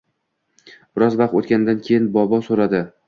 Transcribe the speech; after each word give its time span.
Biroz 0.95 1.17
vaqt 1.19 1.37
oʻtgandan 1.41 1.85
keyin 1.89 2.09
bobo 2.17 2.41
soʻradi: 2.49 2.81